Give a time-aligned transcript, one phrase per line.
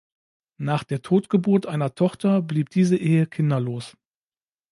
[0.57, 3.95] Nach der Totgeburt einer Tochter blieb diese Ehe kinderlos.